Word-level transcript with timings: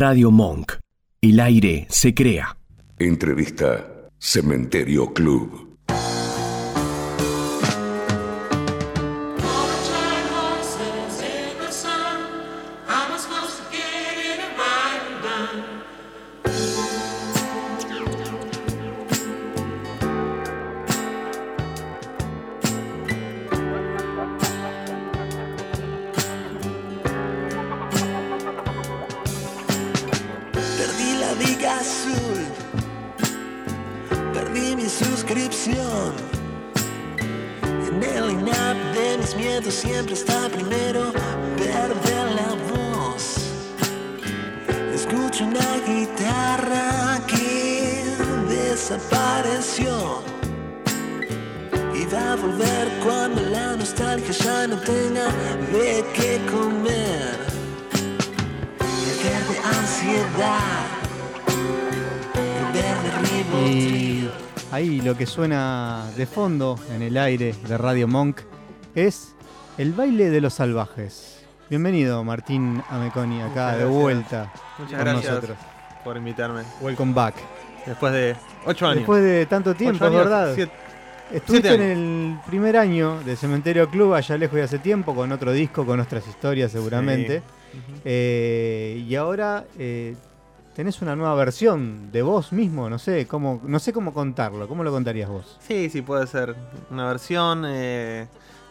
Radio 0.00 0.30
Monk. 0.30 0.78
El 1.20 1.40
aire 1.40 1.86
se 1.90 2.14
crea. 2.14 2.56
Entrevista 2.98 4.08
Cementerio 4.18 5.12
Club. 5.12 5.69
De 39.50 39.56
miedos 39.56 39.74
siempre 39.74 40.14
está 40.14 40.48
primero 40.48 41.12
perder 41.56 42.26
la 42.40 42.54
voz. 42.72 43.36
Escucho 44.94 45.44
una 45.44 45.78
guitarra 45.86 47.20
que 47.26 48.04
desapareció. 48.48 50.22
Y 51.94 52.04
va 52.06 52.32
a 52.32 52.36
volver 52.36 52.88
cuando 53.02 53.40
la 53.42 53.76
nostalgia 53.76 54.30
ya 54.30 54.66
no 54.68 54.76
tenga 54.80 55.26
de 55.72 56.04
qué 56.14 56.40
comer. 56.50 57.38
El 58.80 59.16
verde 59.24 59.56
ansiedad. 59.78 60.86
El 62.34 62.64
verde 62.72 63.10
ritmo. 63.22 64.30
Ahí 64.72 65.00
lo 65.00 65.16
que 65.16 65.26
suena 65.26 66.04
de 66.16 66.26
fondo 66.26 66.78
en 66.94 67.02
el 67.02 67.16
aire 67.16 67.54
de 67.66 67.76
Radio 67.76 68.06
Monk 68.06 68.42
es 68.94 69.34
el 69.78 69.92
baile 69.92 70.30
de 70.30 70.40
los 70.40 70.54
salvajes. 70.54 71.44
Bienvenido 71.68 72.22
Martín 72.24 72.82
Ameconi 72.90 73.40
acá 73.40 73.48
Muchas 73.48 73.72
de 73.78 73.78
gracias. 73.84 73.88
vuelta 74.02 74.52
Muchas 74.78 74.94
con 74.96 75.04
gracias 75.04 75.32
nosotros. 75.34 75.58
por 76.04 76.16
invitarme. 76.16 76.62
Welcome 76.80 77.12
back. 77.14 77.34
Después 77.86 78.12
de 78.12 78.36
ocho 78.66 78.86
años. 78.86 78.96
Después 78.98 79.22
de 79.22 79.46
tanto 79.46 79.74
tiempo, 79.74 80.04
años, 80.04 80.16
¿verdad? 80.16 80.52
siete- 80.54 80.72
Estuviste 81.32 81.68
siete 81.68 81.92
en 81.92 81.98
el 81.98 82.38
primer 82.48 82.76
año 82.76 83.20
de 83.20 83.36
Cementerio 83.36 83.88
Club 83.88 84.14
allá 84.14 84.36
lejos 84.36 84.56
de 84.56 84.62
hace 84.64 84.80
tiempo 84.80 85.14
con 85.14 85.30
otro 85.30 85.52
disco, 85.52 85.86
con 85.86 86.00
otras 86.00 86.26
historias 86.26 86.72
seguramente. 86.72 87.40
Eh, 88.04 89.04
y 89.08 89.14
ahora 89.14 89.64
eh, 89.78 90.16
tenés 90.74 91.00
una 91.02 91.14
nueva 91.14 91.36
versión 91.36 92.10
de 92.10 92.22
vos 92.22 92.52
mismo, 92.52 92.90
no 92.90 92.98
sé 92.98 93.28
cómo, 93.28 93.60
no 93.64 93.78
sé 93.78 93.92
cómo 93.92 94.12
contarlo. 94.12 94.66
¿Cómo 94.66 94.82
lo 94.82 94.90
contarías 94.90 95.28
vos? 95.30 95.56
Sí, 95.60 95.88
sí, 95.88 96.02
puede 96.02 96.26
ser 96.26 96.56
una 96.90 97.06
versión. 97.06 97.62
eh, 97.64 98.26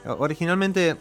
originalmente 0.06 0.96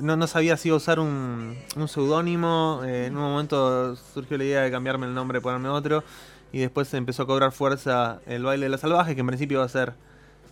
no, 0.00 0.16
no 0.16 0.26
sabía 0.26 0.56
si 0.56 0.70
usar 0.72 1.00
un, 1.00 1.56
un 1.76 1.88
seudónimo. 1.88 2.82
eh, 2.84 3.06
en 3.06 3.16
un 3.16 3.22
momento 3.22 3.96
surgió 3.96 4.36
la 4.38 4.44
idea 4.44 4.62
de 4.62 4.70
cambiarme 4.70 5.06
el 5.06 5.14
nombre, 5.14 5.40
ponerme 5.40 5.68
otro. 5.68 6.04
Y 6.52 6.60
después 6.60 6.92
empezó 6.94 7.24
a 7.24 7.26
cobrar 7.26 7.52
fuerza 7.52 8.20
el 8.26 8.42
baile 8.42 8.66
de 8.66 8.70
los 8.70 8.80
salvajes, 8.80 9.14
que 9.14 9.20
en 9.20 9.26
principio 9.26 9.58
iba 9.58 9.64
a 9.64 9.68
ser 9.68 9.92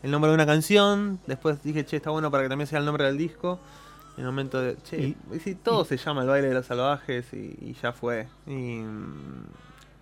el 0.03 0.11
nombre 0.11 0.31
de 0.31 0.35
una 0.35 0.47
canción. 0.47 1.19
Después 1.27 1.63
dije, 1.63 1.85
che, 1.87 1.97
está 1.97 2.11
bueno 2.11 2.31
para 2.31 2.43
que 2.43 2.49
también 2.49 2.67
sea 2.67 2.79
el 2.81 2.85
nombre 2.85 3.05
del 3.05 3.17
disco. 3.17 3.59
En 4.17 4.21
el 4.25 4.27
momento 4.27 4.61
de, 4.61 4.77
che, 4.83 4.99
Y- 4.99 5.17
y 5.35 5.41
si 5.41 5.55
todo 5.55 5.85
se 5.85 5.97
llama 5.97 6.23
el 6.23 6.29
baile 6.29 6.49
de 6.49 6.55
los 6.55 6.67
salvajes 6.67 7.33
y, 7.33 7.57
y 7.61 7.77
ya 7.83 7.93
fue. 7.93 8.27
Y, 8.47 8.83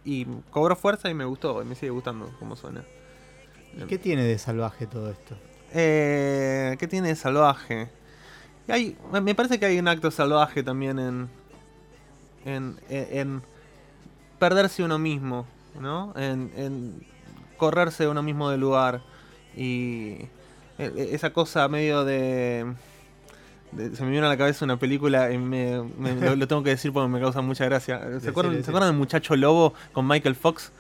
y 0.05 0.27
cobró 0.51 0.77
fuerza 0.77 1.09
y 1.11 1.15
me 1.15 1.25
gustó, 1.25 1.63
y 1.63 1.65
me 1.65 1.75
sigue 1.75 1.91
gustando 1.91 2.31
cómo 2.39 2.57
suena. 2.57 2.85
¿Y 3.77 3.83
¿Qué 3.87 3.99
tiene 3.99 4.23
de 4.25 4.39
salvaje 4.39 4.87
todo 4.87 5.11
esto? 5.11 5.37
Eh, 5.75 6.77
¿Qué 6.79 6.87
tiene 6.87 7.09
de 7.09 7.17
salvaje? 7.17 7.89
Y 8.69 8.73
Hay, 8.73 8.97
me 9.23 9.35
parece 9.35 9.59
que 9.59 9.67
hay 9.67 9.79
un 9.79 9.89
acto 9.89 10.11
salvaje 10.11 10.63
también 10.63 10.99
en, 10.99 11.29
en, 12.45 12.77
en- 12.89 13.19
en 13.19 13.43
perderse 14.39 14.83
uno 14.85 14.99
mismo, 14.99 15.47
¿no? 15.81 16.13
En, 16.17 16.51
en 16.57 17.07
correrse 17.57 18.07
uno 18.09 18.23
mismo 18.23 18.51
del 18.51 18.61
lugar. 18.61 19.01
Y 19.57 20.19
e- 20.79 20.93
e- 20.97 21.09
esa 21.13 21.33
cosa 21.33 21.67
medio 21.69 22.05
de... 22.05 22.73
de- 23.73 23.97
se 23.97 24.03
me 24.05 24.11
vino 24.11 24.27
a 24.27 24.29
la 24.29 24.37
cabeza 24.37 24.65
una 24.65 24.79
película 24.79 25.33
y 25.33 25.39
me, 25.39 25.83
me- 25.99 26.15
lo, 26.15 26.37
lo 26.37 26.49
tengo 26.49 26.63
que 26.63 26.71
decir 26.71 26.93
porque 26.93 27.09
me 27.09 27.21
causa 27.21 27.41
mucha 27.43 27.65
gracia. 27.65 27.99
¿Se 28.21 28.29
acuerdan, 28.31 28.53
¿se 28.65 28.71
acuerdan 28.71 28.91
del 28.91 28.99
Muchacho 28.99 29.37
Lobo 29.37 29.75
con 29.93 30.07
Michael 30.07 30.37
Fox? 30.37 30.71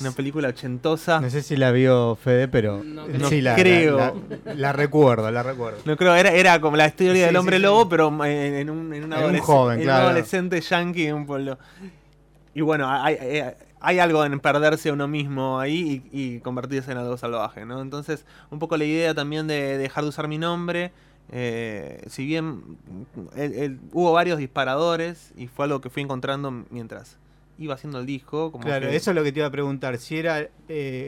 Una 0.00 0.12
película 0.12 0.48
ochentosa. 0.48 1.20
No 1.20 1.28
sé 1.30 1.42
si 1.42 1.56
la 1.56 1.70
vio 1.72 2.16
Fede, 2.16 2.48
pero 2.48 2.82
No 2.84 3.06
sí, 3.28 3.40
creo. 3.40 3.40
la, 3.42 3.54
creo. 3.56 3.96
La, 3.98 4.12
la- 4.44 4.54
la 4.54 4.72
recuerdo, 4.72 5.30
la 5.30 5.42
recuerdo. 5.42 5.78
No 5.84 5.96
creo, 5.96 6.14
era, 6.14 6.30
era 6.32 6.60
como 6.60 6.76
la 6.76 6.86
historia 6.86 7.12
Sí, 7.14 7.20
del 7.20 7.36
hombre 7.36 7.56
sí. 7.56 7.62
lobo, 7.62 7.88
pero 7.88 8.08
en, 8.24 8.54
en 8.54 8.70
un, 8.70 8.92
en 8.94 9.04
un, 9.04 9.12
En 9.12 9.18
un 9.24 9.34
adolesc- 9.34 9.40
joven, 9.40 9.78
en 9.78 9.84
claro. 9.84 10.04
un 10.04 10.10
adolescente 10.10 10.60
yankee 10.60 11.06
en 11.06 11.14
un 11.16 11.26
pueblo. 11.26 11.58
Y 12.54 12.60
bueno, 12.60 12.88
hay, 12.90 13.14
hay, 13.16 13.42
hay 13.80 13.98
algo 13.98 14.24
en 14.24 14.38
perderse 14.40 14.88
a 14.88 14.92
uno 14.92 15.06
mismo 15.08 15.60
ahí 15.60 16.02
y, 16.12 16.36
y 16.36 16.40
convertirse 16.40 16.90
en 16.92 16.98
algo 16.98 17.16
salvaje, 17.16 17.64
¿no? 17.64 17.80
Entonces, 17.82 18.24
un 18.50 18.58
poco 18.58 18.76
la 18.76 18.84
idea 18.84 19.14
también 19.14 19.46
de 19.46 19.78
dejar 19.78 20.04
de 20.04 20.08
usar 20.10 20.28
mi 20.28 20.38
nombre. 20.38 20.92
eh, 21.30 22.02
si 22.08 22.24
bien 22.24 22.62
el- 23.36 23.52
el- 23.54 23.78
hubo 23.92 24.12
varios 24.12 24.38
disparadores 24.38 25.32
y 25.36 25.46
fue 25.46 25.66
algo 25.66 25.80
que 25.82 25.90
fui 25.90 26.02
encontrando 26.02 26.50
mientras 26.70 27.18
iba 27.58 27.74
haciendo 27.74 27.98
el 28.00 28.06
disco. 28.06 28.50
Como 28.52 28.64
Claro, 28.64 28.88
que- 28.88 28.96
eso 28.96 29.10
es 29.10 29.14
lo 29.16 29.22
que 29.24 29.32
te 29.32 29.40
iba 29.40 29.48
a 29.48 29.50
preguntar. 29.52 29.98
Si 29.98 30.16
era, 30.16 30.40
eh, 30.40 30.50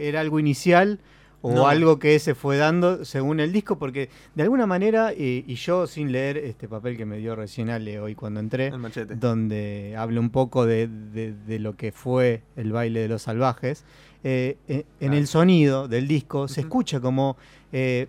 era 0.05 0.21
algo 0.21 0.39
inicial 0.39 0.99
o 1.43 1.53
No. 1.55 1.67
algo 1.69 1.99
que 1.99 2.19
se 2.19 2.35
fue 2.35 2.59
dando 2.59 3.05
según 3.07 3.41
el 3.41 3.51
disco, 3.53 3.79
porque 3.79 4.11
de 4.35 4.43
alguna 4.43 4.67
manera, 4.67 5.15
y 5.15 5.43
yo 5.55 5.87
sin 5.87 6.13
leer 6.13 6.37
este 6.37 6.69
papel 6.69 6.99
que 6.99 7.07
me 7.07 7.17
dio 7.17 7.35
recién 7.35 7.71
Ale 7.71 7.99
hoy 7.99 8.15
cuando 8.15 8.41
entré, 8.41 8.71
donde 9.17 9.95
habla 9.97 10.21
un 10.21 10.29
poco 10.31 10.67
de, 10.67 10.87
de- 10.87 11.33
de 11.33 11.59
lo 11.59 11.77
que 11.77 11.93
fue 11.93 12.43
el 12.57 12.73
baile 12.73 13.01
de 13.01 13.09
los 13.09 13.23
salvajes, 13.23 13.85
eh, 14.23 14.59
eh, 14.69 14.85
en 15.01 15.15
el 15.15 15.27
sonido 15.27 15.89
del 15.89 16.07
disco 16.09 16.47
se 16.47 16.61
escucha 16.61 17.01
como... 17.01 17.39
eh, 17.73 18.09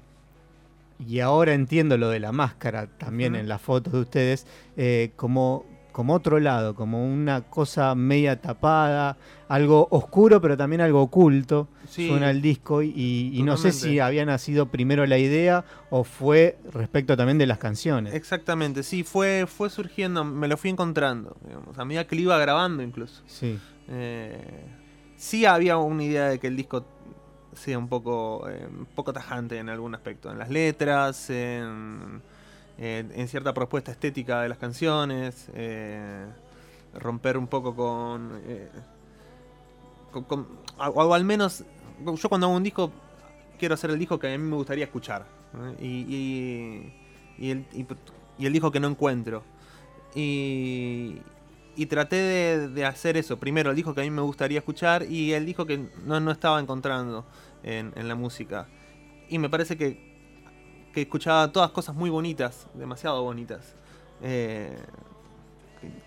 y 1.08 1.20
ahora 1.20 1.54
entiendo 1.54 1.98
lo 1.98 2.10
de 2.10 2.20
la 2.20 2.32
máscara 2.32 2.86
también 2.86 3.36
en 3.36 3.48
las 3.48 3.60
fotos 3.62 3.92
de 3.94 4.00
ustedes, 4.02 4.46
eh, 4.78 5.12
como, 5.16 5.66
como 5.92 6.14
otro 6.14 6.40
lado, 6.40 6.76
como 6.76 7.06
una 7.06 7.42
cosa 7.42 7.94
media 7.96 8.40
tapada, 8.40 9.18
algo 9.48 9.88
oscuro 9.92 10.42
pero 10.42 10.56
también 10.56 10.82
algo 10.82 11.02
oculto. 11.02 11.68
Sí. 11.88 12.08
Suena 12.08 12.32
el 12.32 12.42
disco 12.42 12.82
y, 12.82 13.32
y 13.34 13.44
no 13.44 13.58
sé 13.58 13.72
si 13.72 14.00
había 14.00 14.26
nacido 14.26 14.68
primero 14.68 15.06
la 15.06 15.18
idea 15.18 15.66
o 15.90 16.04
fue 16.04 16.58
respecto 16.72 17.18
también 17.18 17.38
de 17.38 17.48
las 17.48 17.58
canciones. 17.58 18.14
Exactamente, 18.14 18.84
sí, 18.84 19.04
fue, 19.04 19.46
fue 19.48 19.70
surgiendo, 19.70 20.24
me 20.24 20.48
lo 20.48 20.58
fui 20.58 20.70
encontrando, 20.70 21.36
digamos, 21.46 21.78
a 21.78 21.86
medida 21.86 22.08
que 22.08 22.16
lo 22.16 22.22
iba 22.22 22.38
grabando 22.38 22.82
incluso. 22.82 23.24
Sí. 23.28 23.60
Eh, 23.90 24.66
sí 25.18 25.46
había 25.46 25.78
una 25.78 26.04
idea 26.04 26.30
de 26.30 26.40
que 26.40 26.48
el 26.48 26.56
disco 26.56 26.86
sea 27.54 27.78
un 27.78 27.90
poco, 27.90 28.48
eh, 28.50 28.68
un 28.68 28.86
poco 28.86 29.14
tajante 29.14 29.58
en 29.58 29.70
algún 29.70 29.94
aspecto, 29.94 30.32
en 30.32 30.40
las 30.40 30.50
letras, 30.50 31.30
en, 31.30 32.22
en- 32.82 33.12
en 33.14 33.28
cierta 33.28 33.54
propuesta 33.54 33.92
estética 33.92 34.42
de 34.42 34.50
las 34.50 34.58
canciones, 34.58 35.48
eh, 35.54 36.26
romper 37.00 37.38
un 37.38 37.48
poco 37.48 37.76
con, 37.76 38.42
eh, 38.46 38.70
con- 40.12 40.48
o, 40.78 41.14
al 41.14 41.24
menos, 41.24 41.64
yo 42.16 42.28
cuando 42.30 42.48
hago 42.48 42.56
un 42.56 42.64
disco 42.64 42.92
quiero 43.60 43.76
hacer 43.76 43.92
el 43.92 44.00
disco 44.00 44.18
que 44.20 44.34
a 44.34 44.38
mí 44.38 44.44
me 44.44 44.56
gustaría 44.56 44.86
escuchar 44.86 45.26
y, 45.80 46.94
y- 47.38 47.52
el, 47.52 47.66
y- 47.74 48.46
el 48.46 48.54
disco 48.54 48.72
que 48.72 48.80
no 48.80 48.88
encuentro. 48.88 49.44
Y, 50.16 51.18
y 51.76 51.86
traté 51.86 52.16
de, 52.18 52.68
de 52.70 52.86
hacer 52.86 53.16
eso. 53.16 53.38
Primero 53.38 53.70
el 53.70 53.76
disco 53.76 53.94
que 53.94 54.02
a 54.02 54.04
mí 54.04 54.10
me 54.10 54.22
gustaría 54.22 54.60
escuchar 54.60 55.04
y 55.04 55.34
el 55.34 55.46
disco 55.46 55.66
que 55.66 55.78
no, 56.06 56.20
no 56.20 56.32
estaba 56.32 56.60
encontrando 56.60 57.26
en, 57.64 57.94
en 57.96 58.08
la 58.08 58.16
música. 58.16 58.68
Y 59.30 59.38
me 59.40 59.50
parece 59.50 59.78
que, 59.78 60.11
que 60.94 61.02
escuchaba 61.02 61.52
todas 61.52 61.72
cosas 61.72 61.96
muy 61.96 62.10
bonitas, 62.10 62.68
demasiado 62.74 63.24
bonitas, 63.24 63.76
eh, 64.22 64.78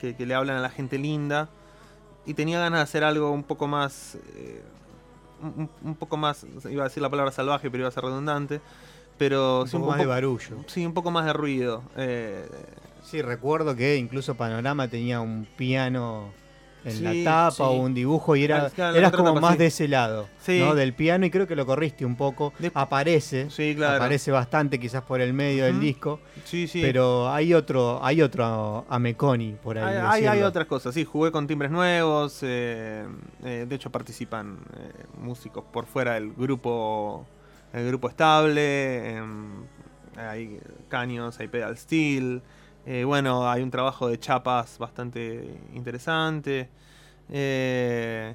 que, 0.01 0.15
que 0.17 0.27
le 0.27 0.35
hablan 0.35 0.57
a 0.57 0.61
la 0.61 0.71
gente 0.71 0.99
linda. 0.99 1.49
Y 2.27 2.35
tenía 2.35 2.59
ganas 2.59 2.79
de 2.79 2.83
hacer 2.85 3.05
algo 3.05 3.31
un 3.31 3.43
poco 3.43 3.67
más... 3.67 4.17
eh, 4.37 4.63
un, 5.43 5.69
un 5.83 5.95
poco 5.95 6.17
más, 6.17 6.47
iba 6.71 6.85
a 6.85 6.89
decir 6.89 7.03
la 7.03 7.11
palabra 7.11 7.31
salvaje, 7.33 7.71
pero 7.71 7.83
iba 7.83 7.89
a 7.89 7.93
ser 7.93 8.05
redundante. 8.05 8.61
Pero 9.19 9.63
Un 9.63 9.69
sí, 9.69 9.77
poco 9.77 9.91
más 9.91 9.99
de 9.99 10.07
barullo. 10.07 10.65
Sí, 10.67 10.85
un 10.87 10.95
poco 10.95 11.11
más 11.11 11.25
de 11.27 11.33
ruido. 11.33 11.83
eh, 11.97 12.49
Sí, 13.03 13.21
recuerdo 13.21 13.77
que 13.77 13.97
incluso 13.97 14.35
Panorama 14.35 14.89
tenía 14.89 15.21
un 15.21 15.47
piano 15.57 16.33
en 16.85 16.93
Sí, 16.93 17.03
la 17.25 17.25
tapa 17.47 17.51
sí. 17.53 17.63
o 17.63 17.71
un 17.73 17.95
dibujo 17.95 18.37
y 18.37 18.45
era, 18.45 18.69
claro, 18.71 18.97
eras 18.97 19.13
como 19.13 19.35
más 19.41 19.53
sí. 19.53 19.59
de 19.59 19.67
ese 19.67 19.89
lado. 19.89 20.29
¿no? 20.47 20.75
Del 20.75 20.93
piano 20.93 21.25
y 21.25 21.31
creo 21.31 21.47
que 21.47 21.57
lo 21.57 21.65
corriste 21.65 22.05
un 22.05 22.17
poco. 22.17 22.53
Aparece, 22.75 23.49
claro. 23.75 23.97
aparece 23.97 24.31
bastante 24.31 24.79
quizás 24.79 25.03
por 25.03 25.21
el 25.21 25.33
medio 25.33 25.65
del 25.65 25.77
Ujú. 25.77 25.83
disco, 25.85 26.21
Sí, 26.45 26.67
sí. 26.69 26.81
pero 26.83 27.31
hay 27.33 27.55
otro, 27.55 27.99
hay 28.05 28.21
otro 28.21 28.85
Ameconi 28.89 29.57
por 29.63 29.79
ahí. 29.79 29.97
Hay, 30.07 30.27
hay- 30.27 30.43
otras 30.43 30.67
cosas, 30.67 30.93
sí, 30.95 31.05
jugué 31.05 31.31
con 31.33 31.47
timbres 31.47 31.71
nuevos, 31.71 32.41
eh, 32.43 33.07
eh, 33.45 33.65
de 33.67 33.75
hecho 33.75 33.91
participan 33.91 34.59
eh, 34.77 35.05
músicos 35.23 35.65
por 35.73 35.87
fuera 35.87 36.15
del 36.15 36.33
grupo 36.35 37.27
el 37.73 37.89
grupo 37.89 38.09
estable, 38.09 39.17
em, 39.17 39.65
hay 40.17 40.61
caños, 40.89 41.41
hay 41.41 41.49
pedal 41.49 41.77
steel, 41.77 42.41
eh, 42.87 43.05
bueno, 43.05 43.49
hay 43.51 43.63
un 43.63 43.71
trabajo 43.71 44.09
de 44.09 44.19
chapas 44.19 44.79
bastante 44.79 45.59
interesante, 45.75 46.69
eh, 47.31 48.35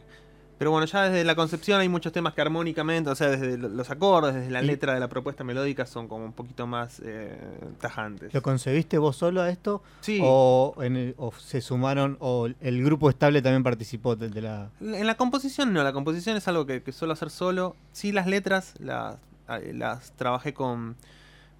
pero 0.57 0.71
bueno, 0.71 0.85
ya 0.87 1.03
desde 1.03 1.23
la 1.23 1.35
concepción 1.35 1.79
hay 1.79 1.87
muchos 1.87 2.11
temas 2.11 2.33
que 2.33 2.41
armónicamente, 2.41 3.09
o 3.09 3.15
sea, 3.15 3.29
desde 3.29 3.57
lo- 3.57 3.69
los 3.69 3.89
acordes, 3.91 4.35
desde 4.35 4.51
la 4.51 4.61
letra 4.61 4.93
de 4.93 4.99
la 4.99 5.07
propuesta 5.07 5.45
melódica 5.45 5.85
son 5.85 6.09
como 6.09 6.25
un 6.25 6.33
poquito 6.33 6.67
más 6.67 7.01
eh, 7.05 7.37
tajantes. 7.79 8.33
¿Lo 8.33 8.41
concebiste 8.41 8.97
vos 8.97 9.15
solo 9.15 9.41
a 9.41 9.49
esto? 9.49 9.81
Sí. 10.01 10.19
O, 10.21 10.75
en 10.81 10.97
el- 10.97 11.15
o 11.17 11.31
se 11.31 11.61
sumaron, 11.61 12.17
o 12.19 12.47
el 12.59 12.83
grupo 12.83 13.09
estable 13.09 13.41
también 13.41 13.63
participó 13.63 14.17
de, 14.17 14.27
de 14.29 14.41
la... 14.41 14.69
En 14.81 15.07
la 15.07 15.15
composición 15.15 15.71
no, 15.71 15.81
la 15.81 15.93
composición 15.93 16.35
es 16.35 16.45
algo 16.49 16.65
que, 16.65 16.83
que 16.83 16.91
suelo 16.91 17.13
hacer 17.13 17.29
solo. 17.29 17.77
Sí, 17.93 18.11
las 18.11 18.27
letras 18.27 18.73
las, 18.79 19.15
eh, 19.47 19.71
las 19.73 20.11
trabajé 20.17 20.53
con, 20.53 20.97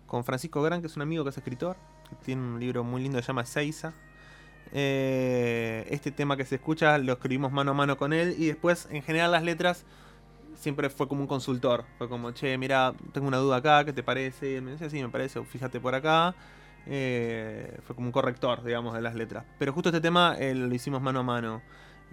con 0.08 0.26
Francisco 0.26 0.62
Gran, 0.62 0.82
que 0.82 0.88
es 0.88 0.96
un 0.98 1.04
amigo 1.04 1.24
que 1.24 1.30
es 1.30 1.38
escritor. 1.38 1.78
Tiene 2.26 2.42
un 2.42 2.60
libro 2.60 2.84
muy 2.84 3.02
lindo 3.02 3.20
se 3.22 3.28
llama 3.28 3.46
Seiza. 3.46 3.94
Eh, 4.72 5.88
este 5.90 6.12
tema 6.12 6.38
que 6.38 6.46
se 6.46 6.56
escucha 6.56 6.98
lo 7.00 7.14
escribimos 7.14 7.52
mano 7.52 7.72
a 7.72 7.74
mano 7.74 7.98
con 7.98 8.14
él 8.14 8.36
y 8.38 8.46
después 8.48 8.88
en 8.92 9.02
general 9.02 9.32
las 9.32 9.44
letras 9.44 9.84
siempre 10.56 10.90
fue 10.90 11.08
como 11.08 11.22
un 11.22 11.28
consultor. 11.28 11.86
Fue 11.98 12.08
como, 12.10 12.32
che, 12.32 12.58
mira, 12.58 12.94
tengo 13.14 13.28
una 13.28 13.38
duda 13.38 13.58
acá, 13.58 13.84
¿qué 13.86 13.94
te 13.94 14.04
parece? 14.04 14.58
Y 14.58 14.62
me 14.62 14.72
decía, 14.72 14.90
sí, 14.90 15.02
me 15.02 15.10
parece, 15.10 15.44
fíjate 15.44 15.80
por 15.80 15.96
acá. 15.96 16.36
Eh, 16.86 17.78
fue 17.86 17.96
como 17.96 18.08
un 18.08 18.12
corrector, 18.12 18.64
digamos, 18.64 18.94
de 18.94 19.02
las 19.02 19.16
letras. 19.16 19.46
Pero 19.58 19.74
justo 19.74 19.90
este 19.90 20.02
tema 20.02 20.36
eh, 20.38 20.54
lo 20.56 20.74
hicimos 20.74 21.02
mano 21.02 21.20
a 21.20 21.24
mano. 21.24 21.62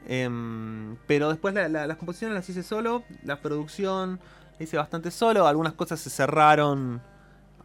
Em, 0.06 0.96
pero 1.06 1.28
después 1.30 1.52
la- 1.54 1.68
la- 1.68 1.86
las 1.86 1.96
composiciones 1.96 2.34
las 2.36 2.48
hice 2.48 2.62
solo, 2.62 3.02
la 3.24 3.40
producción 3.40 4.20
hice 4.60 4.76
bastante 4.76 5.10
solo, 5.10 5.46
algunas 5.46 5.72
cosas 5.72 5.98
se 6.00 6.10
cerraron 6.10 7.02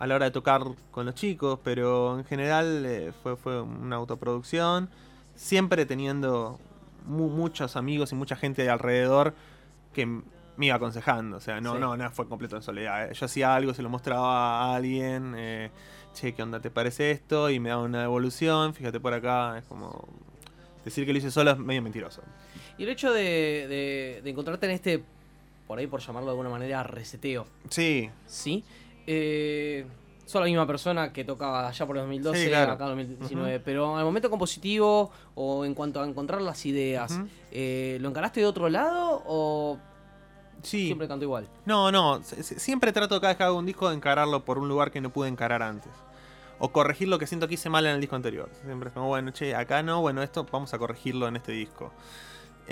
a 0.02 0.08
la 0.08 0.16
hora 0.16 0.26
de 0.26 0.32
tocar 0.32 0.64
con 0.90 1.06
los 1.06 1.14
chicos, 1.16 1.60
pero 1.64 2.18
en 2.18 2.26
general 2.26 2.84
eh, 2.86 3.12
fue, 3.22 3.36
fue 3.38 3.62
una 3.62 3.98
autoproducción, 3.98 4.90
siempre 5.36 5.86
teniendo 5.86 6.60
mu- 7.06 7.30
muchos 7.30 7.76
amigos 7.76 8.12
y 8.12 8.16
mucha 8.16 8.36
gente 8.36 8.68
alrededor 8.70 9.34
que 9.94 10.06
me 10.06 10.66
iba 10.66 10.76
aconsejando, 10.76 11.38
o 11.38 11.40
sea, 11.40 11.62
no, 11.62 11.74
Sí. 11.76 11.80
no, 11.80 11.96
no 11.98 12.12
fue 12.12 12.28
completo 12.28 12.56
en 12.56 12.62
soledad. 12.64 13.12
eh. 13.12 13.14
Yo 13.14 13.26
hacía 13.26 13.56
algo, 13.56 13.74
se 13.74 13.82
lo 13.84 13.90
mostraba 13.90 14.62
a 14.72 14.76
alguien, 14.76 15.34
eh, 15.38 15.70
che, 16.14 16.34
¿qué 16.34 16.42
onda 16.44 16.60
te 16.60 16.70
parece 16.72 17.12
esto? 17.12 17.50
Y 17.50 17.60
me 17.60 17.70
daba 17.70 17.84
una 17.84 18.02
devolución, 18.02 18.74
fíjate 18.74 19.00
por 19.00 19.14
acá, 19.14 19.58
es 19.60 19.66
como... 19.66 20.08
Decir 20.84 21.06
que 21.06 21.12
lo 21.14 21.20
hice 21.20 21.30
solo 21.30 21.52
es 21.52 21.58
medio 21.60 21.84
mentiroso. 21.84 22.24
Y 22.80 22.84
el 22.84 22.90
hecho 22.90 23.14
de, 23.14 23.22
de- 23.70 24.22
de 24.24 24.30
encontrarte 24.32 24.66
en 24.66 24.72
este, 24.72 25.04
por 25.68 25.78
ahí 25.78 25.86
por 25.86 26.00
llamarlo 26.00 26.26
de 26.28 26.32
alguna 26.32 26.50
manera, 26.50 26.82
reseteo, 26.82 27.46
Sí, 27.70 28.10
¿sí? 28.26 28.64
Eh, 29.08 29.86
sos 30.26 30.40
la 30.40 30.46
misma 30.48 30.66
persona 30.66 31.12
que 31.12 31.24
tocaba 31.26 31.68
allá 31.68 31.86
por 31.86 31.98
el 31.98 32.04
2012, 32.04 32.44
Sí, 32.44 32.48
claro. 32.50 32.72
acá 32.74 32.86
en 32.86 32.90
2019, 32.98 33.60
pero 33.60 33.98
al 33.98 34.06
momento 34.06 34.30
compositivo 34.30 35.12
o 35.36 35.66
en 35.66 35.74
cuanto 35.74 36.02
a 36.02 36.08
encontrar 36.08 36.42
las 36.42 36.66
ideas, 36.66 37.20
eh, 37.52 37.98
¿lo 38.00 38.10
encaraste 38.10 38.40
de 38.40 38.46
otro 38.46 38.70
lado 38.70 39.22
o 39.26 39.78
sí. 40.62 40.86
siempre 40.86 41.08
canto 41.08 41.26
igual? 41.26 41.48
No, 41.66 41.92
no. 41.92 42.22
Siempre 42.24 42.94
trato 42.94 43.20
cada 43.20 43.32
vez 43.34 43.38
que 43.38 43.44
hago 43.44 43.58
un 43.58 43.66
disco 43.66 43.90
de 43.90 43.96
encararlo 43.96 44.46
por 44.46 44.58
un 44.58 44.70
lugar 44.70 44.92
que 44.92 45.02
no 45.02 45.10
pude 45.10 45.28
encarar 45.28 45.62
antes. 45.62 45.92
O 46.60 46.72
corregir 46.72 47.08
lo 47.08 47.18
que 47.18 47.26
siento 47.26 47.48
que 47.48 47.56
hice 47.56 47.70
mal 47.70 47.86
en 47.88 47.96
el 47.96 48.00
disco 48.02 48.16
anterior. 48.16 48.48
Siempre 48.64 48.90
es 48.90 48.94
como, 48.94 49.08
bueno, 49.08 49.32
che, 49.32 49.56
acá 49.56 49.82
no, 49.84 50.00
bueno, 50.02 50.22
esto 50.22 50.46
vamos 50.52 50.74
a 50.74 50.78
corregirlo 50.78 51.28
en 51.28 51.36
este 51.36 51.52
disco. 51.52 51.92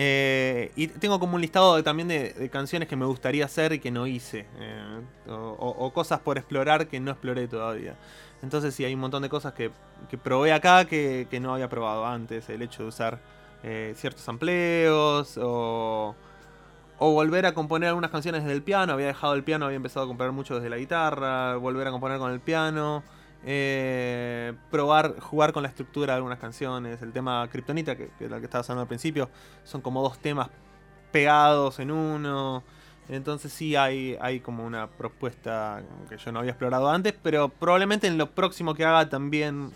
Eh, 0.01 0.72
y 0.78 0.88
tengo 0.88 1.19
como 1.19 1.36
un 1.36 1.42
listado 1.42 1.84
también 1.84 2.07
de, 2.07 2.50
canciones 2.51 2.88
que 2.88 2.96
me 2.96 3.06
gustaría 3.06 3.44
hacer 3.46 3.74
y 3.74 3.80
que 3.80 3.92
no 3.92 4.07
hice. 4.07 4.46
eh, 4.60 5.01
o, 5.28 5.34
o- 5.78 5.94
cosas 5.94 6.19
por 6.22 6.38
explorar 6.38 6.88
que 6.88 7.00
no 7.01 7.12
exploré 7.12 7.48
todavía. 7.50 7.96
Entonces 8.42 8.74
sí, 8.74 8.86
hay 8.86 8.94
un 8.94 9.01
montón 9.01 9.22
de 9.24 9.30
cosas 9.30 9.54
que, 9.54 9.72
que 10.10 10.18
probé 10.18 10.54
acá 10.54 10.86
que, 10.86 11.28
que 11.30 11.40
no 11.42 11.54
había 11.54 11.68
probado 11.69 12.06
antes. 12.06 12.48
El 12.50 12.62
hecho 12.62 12.84
de 12.84 12.90
usar 12.90 13.19
eh, 13.63 13.94
ciertos 13.98 14.28
amplios 14.30 15.38
o, 15.42 16.16
o 17.00 17.12
volver 17.13 17.45
a 17.45 17.54
componer 17.54 17.90
algunas 17.90 18.12
canciones 18.12 18.44
desde 18.44 18.56
el 18.56 18.63
piano. 18.63 18.94
Había 18.94 19.07
dejado 19.07 19.34
el 19.34 19.44
piano, 19.44 19.66
había 19.66 19.78
empezado 19.78 20.06
a 20.06 20.07
componer 20.07 20.31
mucho 20.34 20.56
desde 20.56 20.69
la 20.69 20.78
guitarra. 20.78 21.56
Volver 21.57 21.88
a 21.88 21.92
componer 21.92 22.19
con 22.19 22.31
el 22.31 22.40
piano. 22.40 23.04
Eh, 23.46 24.54
probar, 24.70 25.20
jugar 25.20 25.54
con 25.54 25.64
la 25.64 25.70
estructura 25.70 26.14
de 26.14 26.18
algunas 26.18 26.40
canciones. 26.40 27.02
El 27.02 27.12
tema 27.14 27.48
Kryptonita, 27.52 27.96
que, 27.96 28.10
que 28.18 28.26
era 28.26 28.36
el 28.36 28.42
que 28.42 28.46
estaba 28.46 28.62
hablando 28.64 28.82
al 28.82 28.88
principio, 28.88 29.30
son 29.64 29.82
como 29.82 30.02
dos 30.02 30.20
temas 30.20 30.50
pegados 31.12 31.80
en 31.80 31.92
uno. 31.92 32.64
Entonces 33.08 33.52
sí 33.52 33.76
hay, 33.76 34.16
hay 34.22 34.40
como 34.40 34.64
una 34.66 34.88
propuesta 34.88 35.82
que 36.10 36.18
yo 36.18 36.32
no 36.32 36.40
había 36.40 36.52
explorado 36.52 36.90
antes, 36.90 37.14
pero 37.24 37.50
probablemente 37.50 38.06
en 38.08 38.18
lo 38.18 38.30
próximo 38.32 38.76
que 38.76 38.86
haga 38.86 39.10
también 39.10 39.72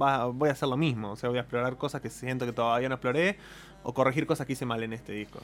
va- 0.00 0.26
voy 0.26 0.50
a 0.50 0.52
hacer 0.52 0.68
lo 0.68 0.76
mismo. 0.76 1.12
O 1.12 1.16
sea, 1.16 1.30
voy 1.30 1.38
a 1.38 1.42
explorar 1.42 1.76
cosas 1.78 2.02
que 2.02 2.10
siento 2.10 2.44
que 2.44 2.52
todavía 2.52 2.88
no 2.90 2.96
exploré 2.96 3.38
o 3.84 3.94
corregir 3.94 4.26
cosas 4.26 4.46
que 4.46 4.52
hice 4.52 4.66
mal 4.66 4.82
en 4.82 4.92
este 4.92 5.12
disco. 5.12 5.40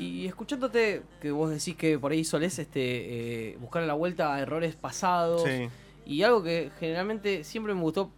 Y 0.00 0.26
escuchándote, 0.26 1.02
que 1.20 1.30
vos 1.30 1.50
decís 1.50 1.76
que 1.76 1.98
por 1.98 2.12
ahí 2.12 2.24
solés 2.24 2.58
este, 2.58 3.52
eh, 3.52 3.56
buscar 3.58 3.82
la 3.84 3.94
vuelta 3.94 4.34
a 4.34 4.40
errores 4.40 4.74
pasados. 4.76 5.42
Sí. 5.44 5.68
Y 6.08 6.22
algo 6.24 6.42
que 6.42 6.72
generalmente 6.80 7.44
siempre 7.44 7.72
me 7.74 7.82
gustó 7.82 8.10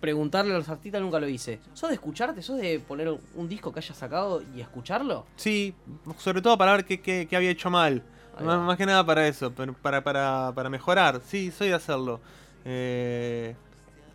preguntarle 0.00 0.52
a 0.54 0.58
los 0.58 0.68
artistas, 0.68 1.00
nunca 1.00 1.20
lo 1.20 1.28
hice. 1.28 1.60
¿Sos 1.74 1.88
de 1.90 1.94
escucharte? 1.94 2.42
¿Sos 2.42 2.58
de 2.58 2.80
poner 2.80 3.08
un 3.34 3.48
disco 3.48 3.72
que 3.72 3.78
hayas 3.78 3.96
sacado 3.96 4.42
y 4.54 4.60
escucharlo? 4.60 5.24
Sí, 5.36 5.74
sobre 6.18 6.42
todo 6.42 6.58
para 6.58 6.72
ver 6.72 6.84
qué, 6.84 7.00
qué- 7.00 7.26
qué 7.30 7.36
había 7.36 7.50
hecho 7.50 7.70
mal. 7.70 8.02
Más, 8.42 8.76
que 8.78 8.86
nada 8.86 9.04
para 9.04 9.28
eso, 9.28 9.52
pero 9.52 9.74
para, 9.74 10.02
para, 10.02 10.52
para 10.54 10.68
mejorar. 10.70 11.20
Sí, 11.26 11.50
soy 11.50 11.68
de 11.68 11.74
hacerlo. 11.74 12.20
Eh, 12.64 13.54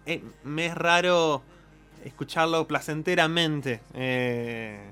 eh, 0.06 0.24
me 0.44 0.66
es 0.66 0.76
raro 0.76 1.42
escucharlo 2.04 2.68
placenteramente. 2.68 3.82
eh, 3.94 4.92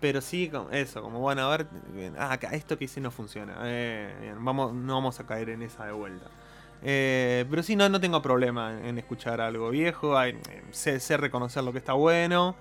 pero 0.00 0.20
sí, 0.20 0.50
eso, 0.72 1.02
como 1.02 1.20
bueno, 1.20 1.42
a 1.50 1.56
ver, 1.56 1.66
ah, 2.18 2.38
esto 2.52 2.76
que 2.78 2.84
hice 2.86 3.00
no 3.00 3.10
funciona. 3.10 3.54
eh, 3.64 4.14
bien, 4.20 4.44
vamos, 4.44 4.74
no 4.74 4.94
vamos 4.94 5.20
a 5.20 5.26
caer 5.26 5.50
en 5.50 5.62
esa 5.62 5.86
de 5.86 5.92
vuelta. 5.92 6.26
Eh, 6.84 7.46
pero 7.50 7.62
sí, 7.62 7.76
no, 7.76 7.88
no 7.88 7.98
tengo 8.00 8.20
problema 8.20 8.78
en 8.82 8.98
escuchar 8.98 9.40
algo 9.40 9.70
viejo. 9.70 10.16
hay- 10.18 10.38
eh, 10.50 10.62
sé, 10.70 11.00
sé 11.00 11.16
reconocer 11.16 11.64
lo 11.64 11.72
que 11.72 11.78
está 11.78 11.94
bueno. 11.94 12.54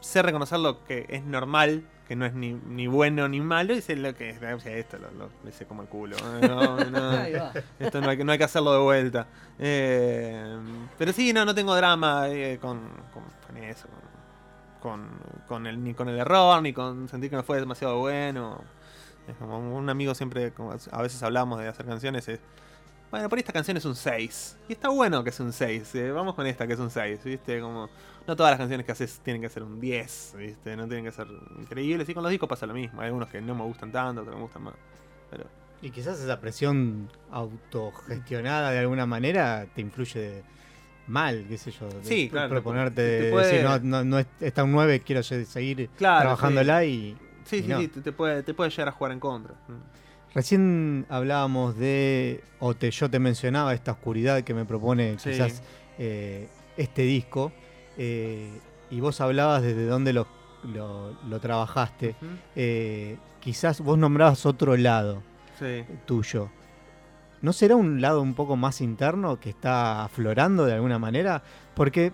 Sé 0.00 0.22
reconocer 0.22 0.58
lo 0.60 0.84
que 0.84 1.06
es 1.08 1.24
normal, 1.24 1.82
que 2.06 2.14
no 2.16 2.24
es 2.26 2.32
ni, 2.34 2.52
ni 2.52 2.86
bueno 2.88 3.28
ni 3.28 3.40
malo. 3.40 3.74
Y 3.74 3.80
sé 3.80 3.96
lo 3.96 4.14
que 4.14 4.30
es. 4.30 4.36
o 4.42 4.60
sea, 4.60 4.76
esto 4.76 4.98
lo, 4.98 5.10
lo, 5.12 5.30
lo 5.42 5.48
hice 5.48 5.64
como 5.66 5.82
el 5.82 5.88
culo. 5.88 6.16
no, 6.42 6.76
no, 6.86 7.12
esto 7.78 8.00
no 8.00 8.10
hay, 8.10 8.16
que- 8.16 8.24
no 8.24 8.32
hay 8.32 8.38
que 8.38 8.44
hacerlo 8.44 8.72
de 8.72 8.78
vuelta. 8.80 9.26
Eh, 9.58 10.56
pero 10.96 11.12
sí, 11.12 11.32
no, 11.32 11.44
no 11.44 11.54
tengo 11.54 11.74
drama 11.76 12.28
eh, 12.28 12.58
con, 12.60 12.80
con, 13.12 13.22
con 13.46 13.56
eso. 13.62 13.86
Con, 14.80 15.08
con 15.48 15.66
el, 15.66 15.82
ni 15.82 15.92
con 15.94 16.08
el 16.08 16.18
error, 16.18 16.62
ni 16.62 16.72
con 16.72 17.08
sentir 17.08 17.30
que 17.30 17.36
no 17.36 17.42
fue 17.42 17.58
demasiado 17.58 17.98
bueno. 17.98 18.60
Es 19.26 19.36
como 19.36 19.58
un 19.76 19.90
amigo 19.90 20.14
siempre, 20.14 20.52
como 20.52 20.72
a 20.72 21.02
veces 21.02 21.22
hablamos 21.22 21.58
de 21.60 21.68
hacer 21.68 21.84
canciones, 21.84 22.28
es, 22.28 22.40
bueno, 23.10 23.28
por 23.28 23.38
esta 23.38 23.52
canción 23.52 23.76
es 23.76 23.84
un 23.84 23.94
6. 23.96 24.56
Y 24.68 24.72
está 24.72 24.88
bueno 24.88 25.22
que 25.24 25.30
es 25.30 25.40
un 25.40 25.52
6. 25.52 25.94
eh, 25.94 26.10
vamos 26.10 26.34
con 26.34 26.46
esta 26.46 26.66
que 26.66 26.74
es 26.74 26.78
un 26.80 26.90
6, 26.90 27.24
¿viste? 27.24 27.60
Como, 27.60 27.88
no 28.26 28.36
todas 28.36 28.50
las 28.52 28.58
canciones 28.58 28.84
que 28.84 28.92
haces 28.92 29.20
tienen 29.24 29.40
que 29.42 29.48
ser 29.48 29.62
un 29.62 29.80
10, 29.80 30.34
¿viste? 30.36 30.76
No 30.76 30.86
tienen 30.86 31.04
que 31.04 31.12
ser 31.12 31.26
increíbles. 31.58 32.08
Y 32.08 32.14
con 32.14 32.22
los 32.22 32.30
discos 32.30 32.48
pasa 32.48 32.66
lo 32.66 32.74
mismo. 32.74 33.00
Hay 33.00 33.06
algunos 33.06 33.28
que 33.28 33.40
no 33.40 33.54
me 33.54 33.62
gustan 33.64 33.90
tanto, 33.92 34.20
otros 34.22 34.36
me 34.36 34.42
gustan 34.42 34.62
más. 34.64 34.74
Pero 35.30 35.44
Y 35.80 35.90
quizás 35.90 36.18
esa 36.20 36.40
presión 36.40 37.08
autogestionada 37.30 38.70
de 38.72 38.78
alguna 38.80 39.06
manera 39.06 39.66
te 39.74 39.80
influye 39.80 40.42
mal, 41.06 41.46
qué 41.48 41.56
sé 41.56 41.70
yo. 41.70 41.88
de 41.88 42.04
Sí, 42.04 42.28
claro, 42.28 42.50
Proponerte 42.50 42.94
te- 42.96 43.18
te 43.18 43.24
de 43.26 43.30
puede- 43.30 43.46
decir, 43.46 43.64
no, 43.64 43.78
no, 43.78 44.04
no 44.04 44.18
es- 44.18 44.26
está 44.40 44.64
un 44.64 44.72
9, 44.72 45.00
quiero 45.00 45.22
se- 45.22 45.44
seguir 45.46 45.88
Claro, 45.96 46.20
trabajándola 46.22 46.84
y... 46.84 47.16
sí, 47.44 47.56
y 47.56 47.62
sí, 47.62 47.68
no. 47.68 47.78
sí, 47.80 47.88
te, 47.88 48.00
te 48.02 48.12
puede, 48.12 48.42
te 48.42 48.52
puede 48.52 48.68
llegar 48.70 48.88
a 48.88 48.92
jugar 48.92 49.12
en 49.12 49.20
contra. 49.20 49.54
Recién 50.34 51.06
hablábamos 51.08 51.76
de, 51.76 52.42
o 52.60 52.74
te, 52.74 52.90
yo 52.90 53.10
te 53.10 53.18
mencionaba 53.18 53.74
esta 53.74 53.92
oscuridad 53.92 54.42
que 54.42 54.54
me 54.54 54.64
propone 54.64 55.18
Sí. 55.18 55.30
quizás 55.30 55.62
eh, 55.98 56.48
este 56.76 57.02
disco, 57.02 57.50
eh, 57.96 58.48
y 58.90 59.00
vos 59.00 59.20
hablabas 59.20 59.62
desde 59.62 59.86
dónde 59.86 60.12
lo, 60.12 60.26
lo- 60.72 61.12
lo 61.28 61.40
trabajaste. 61.40 62.14
Eh, 62.54 63.16
quizás 63.40 63.80
vos 63.80 63.98
nombrabas 63.98 64.44
otro 64.46 64.76
lado 64.76 65.22
Sí. 65.58 65.84
tuyo. 66.06 66.50
¿No 67.40 67.52
será 67.52 67.76
un 67.76 68.00
lado 68.00 68.20
un 68.20 68.34
poco 68.34 68.56
más 68.56 68.80
interno 68.80 69.40
que 69.40 69.50
está 69.50 70.04
aflorando 70.04 70.66
de 70.66 70.74
alguna 70.74 70.98
manera? 70.98 71.42
Porque 71.74 72.12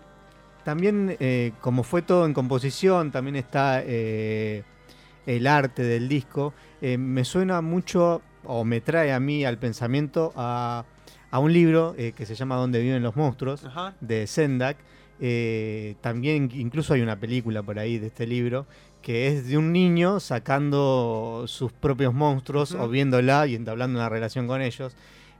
también, 0.64 1.16
como 1.60 1.82
fue 1.82 2.02
todo 2.02 2.24
en 2.26 2.32
composición, 2.34 3.10
también 3.10 3.36
está 3.36 3.82
el 3.82 5.46
arte 5.46 5.82
del 5.82 6.08
disco, 6.08 6.52
eh, 6.86 6.98
me 6.98 7.24
suena 7.24 7.62
mucho, 7.62 8.20
o 8.44 8.62
me 8.62 8.82
trae 8.82 9.10
a 9.14 9.18
mí 9.18 9.42
al 9.42 9.56
pensamiento, 9.56 10.34
a, 10.36 10.84
a 11.30 11.38
un 11.38 11.50
libro 11.50 11.94
eh, 11.96 12.12
que 12.14 12.26
se 12.26 12.34
llama 12.34 12.56
Donde 12.56 12.78
viven 12.82 13.02
los 13.02 13.16
monstruos, 13.16 13.64
Ajá. 13.64 13.94
de 14.02 14.26
Sendak. 14.26 14.76
Eh, 15.18 15.94
también 16.02 16.50
incluso 16.52 16.92
hay 16.92 17.00
una 17.00 17.18
película 17.18 17.62
por 17.62 17.78
ahí 17.78 17.98
de 17.98 18.08
este 18.08 18.26
libro 18.26 18.66
que 19.00 19.28
es 19.28 19.48
de 19.48 19.56
un 19.56 19.72
niño 19.72 20.20
sacando 20.20 21.44
sus 21.46 21.72
propios 21.72 22.12
monstruos 22.12 22.72
o 22.72 22.86
viéndola 22.86 23.46
y 23.46 23.54
entablando 23.54 23.98
una 23.98 24.10
relación 24.10 24.46
con 24.46 24.60
ellos. 24.60 24.94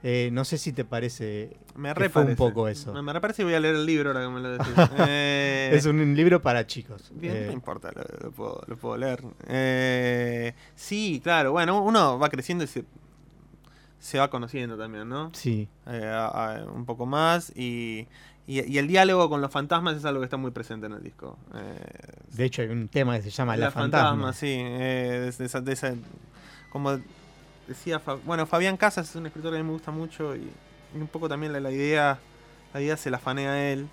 Eh, 0.07 0.29
no 0.33 0.45
sé 0.45 0.59
si 0.59 0.73
te 0.75 0.85
parece 0.85 1.57
Me 1.77 1.95
que 1.95 2.11
fue 2.11 2.25
un 2.25 2.37
poco 2.37 2.69
eso. 2.69 2.93
Me, 2.93 3.01
me 3.01 3.11
re 3.15 3.23
parece 3.23 3.41
y 3.41 3.47
voy 3.47 3.55
a 3.55 3.61
leer 3.61 3.75
el 3.77 3.87
libro 3.87 4.11
ahora 4.11 4.21
que 4.23 4.29
me 4.29 4.41
lo 4.41 4.51
decís. 4.51 4.75
Eh, 5.09 5.71
es 5.73 5.87
un 5.87 6.15
libro 6.15 6.43
para 6.43 6.67
chicos. 6.67 7.11
Bien, 7.15 7.35
Eh, 7.35 7.45
no 7.47 7.53
importa, 7.53 7.91
lo, 7.91 8.03
lo 8.27 8.31
puedo, 8.31 8.63
lo 8.67 8.77
puedo 8.77 8.99
leer. 8.99 9.23
Sí, 10.77 11.21
claro, 11.25 11.53
bueno, 11.53 11.83
uno 11.83 12.19
va 12.19 12.29
creciendo 12.29 12.65
y 12.65 12.67
se, 12.67 12.85
se 13.99 14.19
va 14.19 14.29
conociendo 14.29 14.77
también, 14.77 15.09
¿no? 15.09 15.31
sí, 15.33 15.69
a- 15.87 16.27
a- 16.59 16.65
un 16.71 16.85
poco 16.85 17.07
más 17.07 17.51
y, 17.57 18.07
y, 18.47 18.61
y 18.71 18.77
el 18.77 18.87
diálogo 18.87 19.31
con 19.31 19.41
los 19.41 19.51
fantasmas 19.51 19.97
es 19.97 20.05
algo 20.05 20.21
que 20.21 20.25
está 20.25 20.37
muy 20.37 20.51
presente 20.51 20.85
en 20.85 20.93
el 20.93 21.03
disco. 21.03 21.39
De 22.33 22.45
hecho 22.45 22.61
hay 22.61 22.69
un 22.69 22.89
tema 22.89 23.17
que 23.17 23.23
se 23.23 23.31
llama 23.31 23.57
La, 23.57 23.71
Fantasma. 23.71 24.35
sí. 24.35 24.49
de 24.49 25.99
como 26.71 26.99
decía, 27.67 28.01
bueno, 28.25 28.47
Fabián 28.47 28.77
Casas 28.77 29.09
es 29.11 29.17
un 29.17 29.27
escritor 29.27 29.53
que 29.53 29.59
a 29.59 29.63
mí 29.63 29.67
me 29.67 29.73
gusta 29.73 29.91
mucho 29.91 30.35
y, 30.37 30.51
un 30.95 31.07
poco 31.09 31.29
también 31.29 31.53
la, 31.53 31.61
la 31.61 31.71
idea, 31.73 32.19
la 32.73 32.81
idea 32.81 32.97
se 32.97 33.11
la 33.11 33.19
fanea 33.19 33.73
él. 33.73 33.89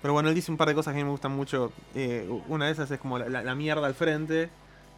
Pero 0.00 0.14
bueno, 0.14 0.28
él 0.28 0.34
dice 0.34 0.50
un 0.52 0.56
par 0.56 0.68
de 0.68 0.74
cosas 0.74 0.92
que 0.94 1.00
a 1.00 1.02
mí 1.02 1.04
me 1.04 1.10
gustan 1.10 1.32
mucho. 1.32 1.72
eh, 1.94 2.28
una 2.48 2.66
de 2.66 2.72
esas 2.72 2.90
es 2.90 3.00
como 3.00 3.18
la, 3.18 3.28
la- 3.42 3.54
mierda 3.56 3.86
al 3.86 3.94
frente. 3.94 4.50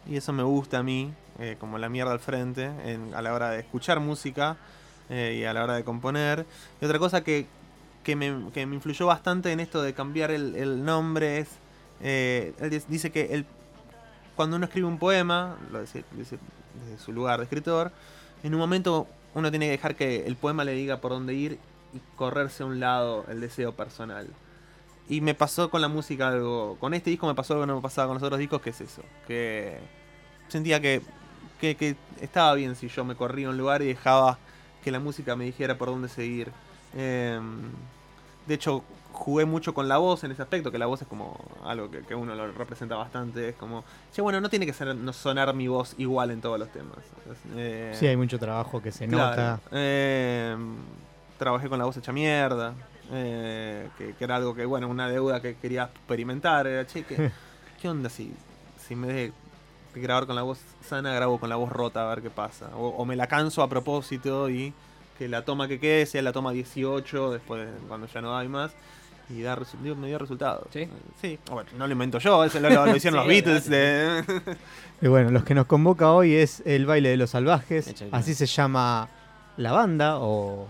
Y 0.07 0.15
eso 0.17 0.33
me 0.33 0.43
gusta 0.43 0.79
a 0.79 0.83
mí, 0.83 1.11
eh, 1.39 1.55
como 1.59 1.77
la 1.77 1.89
mierda 1.89 2.11
al 2.11 2.19
frente, 2.19 2.65
en- 2.85 3.13
a 3.15 3.21
la 3.21 3.33
hora 3.33 3.49
de 3.51 3.59
escuchar 3.59 3.99
música 3.99 4.57
eh, 5.09 5.37
y 5.39 5.45
a 5.45 5.53
la 5.53 5.63
hora 5.63 5.73
de 5.75 5.83
componer. 5.83 6.45
Y 6.81 6.85
otra 6.85 6.99
cosa 6.99 7.23
que, 7.23 7.47
que, 8.03 8.15
me, 8.15 8.51
que 8.53 8.65
me 8.67 8.75
influyó 8.75 9.07
bastante 9.07 9.51
en 9.51 9.59
esto 9.59 9.81
de 9.81 9.93
cambiar 9.93 10.29
el, 10.31 10.55
el 10.55 10.83
nombre 10.85 11.39
es, 11.39 11.49
él 12.01 12.83
dice 12.87 13.11
que 13.11 13.33
el, 13.33 13.45
cuando 14.35 14.55
uno 14.55 14.65
escribe 14.65 14.87
un 14.87 14.97
poema, 14.97 15.57
lo 15.71 15.81
dice, 15.81 16.03
desde 16.15 17.03
su 17.03 17.11
lugar 17.11 17.39
de 17.39 17.43
escritor, 17.45 17.91
en 18.43 18.53
un 18.53 18.59
momento 18.59 19.07
uno 19.33 19.49
tiene 19.49 19.67
que 19.67 19.71
dejar 19.71 19.95
que 19.95 20.25
el 20.25 20.35
poema 20.35 20.63
le 20.63 20.73
diga 20.73 20.97
por 20.97 21.11
dónde 21.11 21.33
ir 21.33 21.59
y 21.93 21.99
correrse 22.15 22.63
a 22.63 22.65
un 22.65 22.79
lado 22.79 23.25
el 23.29 23.41
deseo 23.41 23.73
personal. 23.73 24.27
Y 25.09 25.21
me 25.21 25.33
pasó 25.33 25.69
con 25.69 25.81
la 25.81 25.87
música 25.87 26.29
algo, 26.29 26.77
con 26.79 26.93
este 26.93 27.09
disco 27.09 27.27
me 27.27 27.35
pasó 27.35 27.53
algo 27.53 27.63
que 27.63 27.67
no 27.67 27.75
me 27.75 27.81
pasaba 27.81 28.07
con 28.07 28.15
los 28.15 28.23
otros 28.23 28.39
discos, 28.39 28.61
que 28.61 28.69
es 28.69 28.81
eso, 28.81 29.03
que 29.27 29.79
sentía 30.47 30.79
que, 30.79 31.01
que, 31.59 31.75
que 31.75 31.95
estaba 32.21 32.53
bien 32.55 32.75
si 32.75 32.87
yo 32.87 33.03
me 33.03 33.15
corría 33.15 33.47
a 33.47 33.49
un 33.49 33.57
lugar 33.57 33.81
y 33.81 33.87
dejaba 33.87 34.37
que 34.83 34.91
la 34.91 34.99
música 34.99 35.35
me 35.35 35.45
dijera 35.45 35.77
por 35.77 35.89
dónde 35.89 36.09
seguir. 36.09 36.51
Em, 36.95 37.61
de 38.47 38.53
hecho, 38.55 38.83
jugué 39.11 39.45
mucho 39.45 39.73
con 39.73 39.87
la 39.87 39.97
voz 39.97 40.23
en 40.23 40.31
ese 40.31 40.41
aspecto, 40.41 40.71
que 40.71 40.79
la 40.79 40.87
voz 40.87 41.01
es 41.01 41.07
como 41.07 41.37
algo 41.63 41.91
que, 41.91 41.99
que 42.01 42.15
uno 42.15 42.33
lo 42.35 42.51
representa 42.51 42.95
bastante. 42.95 43.49
Es 43.49 43.55
como, 43.55 43.83
che, 44.13 44.21
bueno, 44.21 44.41
no 44.41 44.49
tiene 44.49 44.65
que 44.65 44.73
ser, 44.73 44.95
no 44.95 45.13
sonar 45.13 45.53
mi 45.53 45.67
voz 45.67 45.93
igual 45.97 46.31
en 46.31 46.41
todos 46.41 46.57
los 46.59 46.69
temas. 46.69 46.97
Eh, 47.55 47.91
Sí, 47.93 48.07
hay 48.07 48.17
mucho 48.17 48.39
trabajo 48.39 48.81
que 48.81 48.91
se 48.91 49.07
Claro. 49.07 49.29
nota. 49.29 49.59
Eh, 49.71 50.55
trabajé 51.37 51.69
con 51.69 51.77
la 51.79 51.85
voz 51.85 51.97
hecha 51.97 52.11
mierda. 52.11 52.73
eh, 53.13 53.89
que, 53.97 54.13
que 54.15 54.23
era 54.23 54.37
algo 54.37 54.55
que, 54.55 54.65
bueno, 54.65 54.87
una 54.87 55.09
deuda 55.09 55.41
que 55.41 55.55
quería 55.55 55.83
experimentar. 55.83 56.65
Era, 56.65 56.87
che, 56.87 57.03
¿qué, 57.03 57.29
qué 57.81 57.89
onda 57.89 58.09
si, 58.09 58.33
si 58.77 58.93
en 58.93 59.01
vez 59.01 59.33
de 59.93 60.01
grabar 60.01 60.25
con 60.25 60.35
la 60.37 60.43
voz 60.43 60.59
sana, 60.87 61.13
grabo 61.13 61.37
con 61.39 61.49
la 61.49 61.57
voz 61.57 61.69
rota 61.69 62.05
a 62.05 62.15
ver 62.15 62.21
qué 62.23 62.29
pasa? 62.29 62.69
O, 62.75 62.87
o 62.87 63.05
me 63.05 63.15
la 63.17 63.27
canso 63.27 63.61
a 63.61 63.67
propósito 63.67 64.49
y 64.49 64.73
que 65.21 65.27
la 65.27 65.45
toma 65.45 65.67
que 65.67 65.79
quede 65.79 66.07
sea 66.07 66.23
la 66.23 66.31
toma 66.33 66.51
18, 66.51 67.33
después 67.33 67.61
de- 67.61 67.87
cuando 67.87 68.07
ya 68.07 68.21
no 68.21 68.35
hay 68.35 68.47
más. 68.47 68.71
Y 69.29 69.43
da 69.43 69.55
digo, 69.83 69.95
me 69.95 70.07
dio 70.07 70.17
resultados. 70.17 70.65
¿Sí? 70.73 70.89
Sí, 71.21 71.37
bueno, 71.51 71.69
no 71.77 71.85
lo 71.85 71.93
invento 71.93 72.17
yo, 72.17 72.43
eso 72.43 72.59
lo, 72.59 72.71
lo- 72.71 72.87
lo 72.87 72.95
hicieron 72.95 73.19
Sí, 73.23 73.27
los 73.27 73.27
Beatles. 73.27 73.69
de- 73.69 74.23
Y 74.99 75.07
bueno, 75.07 75.29
los 75.29 75.43
que 75.43 75.53
nos 75.53 75.67
convoca 75.67 76.09
hoy 76.11 76.33
es 76.33 76.63
el 76.65 76.87
baile 76.87 77.09
de 77.09 77.17
los 77.17 77.29
salvajes. 77.29 77.93
Así 78.11 78.33
se 78.33 78.47
llama 78.47 79.09
la 79.57 79.71
banda 79.71 80.17
o, 80.17 80.67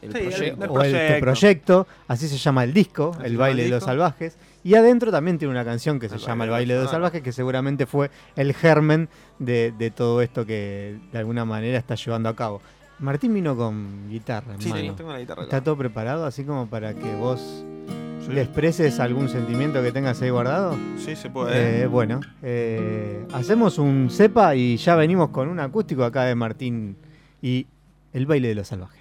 El 0.00 0.12
Sí, 0.12 0.18
el- 0.18 0.28
proyecto. 0.30 0.64
el 0.64 0.70
o 0.70 0.82
este 0.82 0.96
proyecto. 1.20 1.20
proyecto. 1.20 1.86
Así 2.08 2.26
se 2.28 2.38
llama 2.38 2.64
el 2.64 2.72
disco, 2.72 3.12
Así 3.18 3.26
el 3.26 3.36
baile 3.36 3.64
el 3.64 3.68
de 3.70 3.76
los 3.76 3.84
salvajes. 3.84 4.38
Y 4.64 4.76
adentro 4.76 5.10
también 5.10 5.36
tiene 5.38 5.52
una 5.52 5.64
canción 5.66 6.00
que 6.00 6.08
se 6.08 6.14
El 6.14 6.20
llama 6.22 6.44
El 6.44 6.50
baile 6.50 6.72
de 6.72 6.78
los 6.80 6.84
los 6.84 6.90
salvajes, 6.92 7.20
que 7.22 7.32
seguramente 7.32 7.84
fue 7.84 8.10
el 8.34 8.54
germen 8.54 9.10
de, 9.38 9.72
de 9.76 9.90
todo 9.90 10.22
esto 10.22 10.46
que 10.46 10.98
de 11.12 11.18
alguna 11.18 11.44
manera 11.44 11.76
está 11.78 11.96
llevando 11.96 12.30
a 12.30 12.34
cabo. 12.34 12.62
Martín 13.00 13.32
vino 13.32 13.56
con 13.56 14.08
guitarra, 14.10 14.54
Sí, 14.58 14.70
tengo 14.96 15.12
la 15.12 15.18
guitarra 15.20 15.42
acá. 15.42 15.56
¿Está 15.56 15.64
todo 15.64 15.76
preparado 15.76 16.26
así 16.26 16.44
como 16.44 16.66
para 16.68 16.92
que 16.94 17.14
vos 17.16 17.64
Sí. 18.26 18.32
le 18.32 18.42
expreses 18.42 19.00
algún 19.00 19.28
sentimiento 19.30 19.82
que 19.82 19.90
tengas 19.92 20.20
ahí 20.20 20.28
guardado? 20.30 20.76
Sí, 20.98 21.16
se 21.16 21.30
puede. 21.30 21.82
Eh, 21.82 21.86
bueno, 21.86 22.20
eh, 22.42 23.24
hacemos 23.32 23.78
un 23.78 24.08
cepa 24.10 24.54
y 24.54 24.76
ya 24.76 24.94
venimos 24.96 25.30
con 25.30 25.48
un 25.48 25.58
acústico 25.60 26.04
acá 26.04 26.24
de 26.24 26.34
Martín 26.34 26.96
y 27.40 27.66
el 28.12 28.26
baile 28.26 28.48
de 28.48 28.54
los 28.56 28.68
salvajes. 28.68 28.99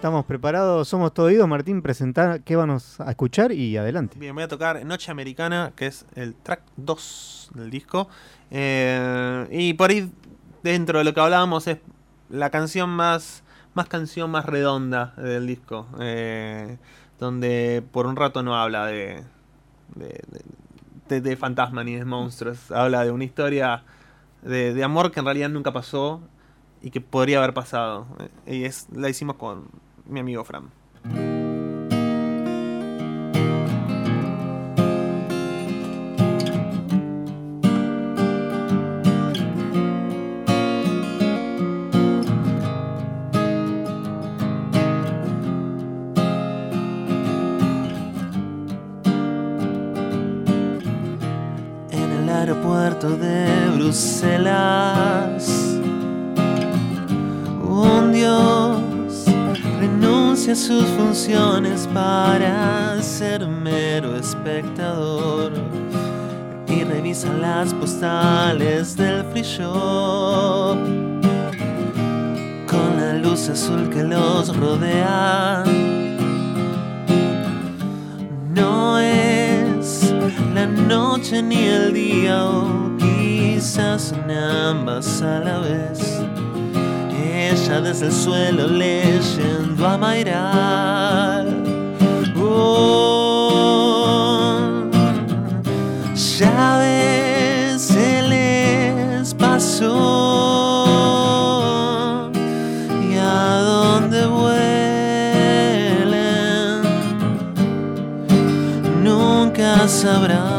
Estamos 0.00 0.24
preparados, 0.24 0.88
somos 0.88 1.12
todo 1.12 1.26
oídos. 1.26 1.46
Martín, 1.46 1.82
presentar 1.82 2.40
qué 2.40 2.56
vamos 2.56 2.98
a 3.00 3.10
escuchar 3.10 3.52
y 3.52 3.76
adelante. 3.76 4.16
Bien, 4.18 4.34
voy 4.34 4.44
a 4.44 4.48
tocar 4.48 4.82
Noche 4.86 5.10
Americana, 5.10 5.72
que 5.76 5.86
es 5.88 6.06
el 6.14 6.34
track 6.34 6.62
2 6.76 7.50
del 7.54 7.70
disco. 7.70 8.08
Eh, 8.50 9.46
y 9.50 9.74
por 9.74 9.90
ahí, 9.90 10.10
dentro 10.62 10.98
de 10.98 11.04
lo 11.04 11.12
que 11.12 11.20
hablábamos, 11.20 11.66
es 11.66 11.78
la 12.30 12.48
canción 12.48 12.88
más, 12.88 13.42
más 13.74 13.88
canción 13.88 14.30
más 14.30 14.46
redonda 14.46 15.12
del 15.18 15.46
disco. 15.46 15.86
eh, 16.00 16.78
donde 17.18 17.82
por 17.92 18.06
un 18.06 18.16
rato 18.16 18.42
no 18.42 18.56
habla 18.56 18.86
de, 18.86 19.22
de, 19.94 20.06
de, 20.06 20.40
de- 21.10 21.20
de 21.20 21.36
fantasma 21.36 21.84
ni 21.84 21.96
de 21.96 22.06
monstruos. 22.06 22.70
Habla 22.70 23.04
de 23.04 23.10
una 23.10 23.24
historia 23.24 23.82
de, 24.40 24.72
de 24.72 24.82
amor 24.82 25.10
que 25.10 25.20
en 25.20 25.26
realidad 25.26 25.50
nunca 25.50 25.70
pasó 25.70 26.22
y 26.80 26.90
que 26.90 27.02
podría 27.02 27.36
haber 27.36 27.52
pasado. 27.52 28.06
Eh, 28.46 28.56
Y 28.56 28.64
es, 28.64 28.86
la 28.90 29.10
hicimos 29.10 29.36
con 29.36 29.68
mi 30.10 30.20
amigo 30.20 30.44
Fran. 30.44 30.70
aeropuerto 52.40 53.16
de 53.18 53.70
Bruselas. 53.76 55.46
Un 57.62 58.12
dios 58.12 58.59
sus 60.56 60.84
funciones 60.96 61.86
para 61.94 63.00
ser 63.02 63.46
mero 63.46 64.16
espectador 64.16 65.52
y 66.66 66.82
revisa 66.82 67.32
las 67.34 67.72
postales 67.74 68.96
del 68.96 69.24
free 69.26 69.42
shop 69.42 70.76
con 72.66 72.96
la 72.96 73.14
luz 73.22 73.48
azul 73.48 73.88
que 73.90 74.02
los 74.02 74.56
rodea. 74.56 75.62
No 78.52 78.98
es 78.98 80.12
la 80.54 80.66
noche 80.66 81.42
ni 81.42 81.64
el 81.64 81.92
día, 81.92 82.44
o 82.44 82.96
quizás 82.98 84.02
son 84.02 84.30
ambas 84.30 85.22
a 85.22 85.40
la 85.40 85.58
vez. 85.60 86.20
Ella 87.32 87.80
desde 87.80 88.06
el 88.06 88.12
suelo 88.12 88.66
leyendo 88.66 89.49
Oh, 92.42 93.78
ya 96.38 96.78
ves, 96.78 97.82
se 97.82 98.22
les 98.22 99.34
pasó. 99.34 99.90
Y 103.10 103.16
a 103.16 103.60
dónde 103.62 104.26
vuelen, 104.26 104.62
nunca 109.02 109.88
sabrán. 109.88 110.49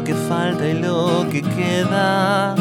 Lo 0.00 0.04
que 0.04 0.14
falta 0.14 0.66
y 0.66 0.78
lo 0.78 1.26
que 1.30 1.42
queda, 1.42 2.54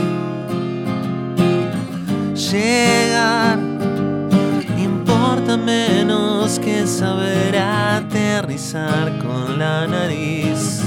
llegar 2.34 3.58
importa 4.77 5.55
menos 5.55 6.60
que 6.60 6.86
saber 6.86 7.55
aterrizar 7.55 9.17
con 9.19 9.58
la 9.58 9.88
nariz. 9.88 10.81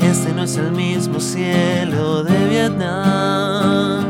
Este 0.00 0.34
no 0.34 0.42
es 0.42 0.58
el 0.58 0.70
mismo 0.72 1.18
cielo 1.18 2.22
de 2.24 2.48
Vietnam. 2.48 4.04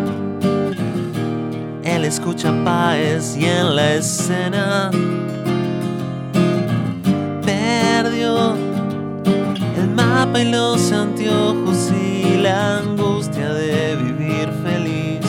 Él 1.85 2.05
escucha 2.05 2.53
Paez 2.65 3.37
y 3.37 3.45
en 3.45 3.77
la 3.77 3.95
escena 3.95 4.91
y 10.27 10.45
los 10.45 10.91
anteojos 10.91 11.93
y 11.93 12.39
la 12.39 12.79
angustia 12.79 13.53
de 13.53 13.97
vivir 13.97 14.51
feliz. 14.65 15.25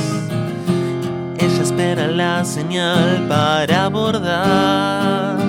Ella 1.38 1.62
espera 1.62 2.08
la 2.08 2.44
señal 2.44 3.28
para 3.28 3.86
abordar. 3.86 5.49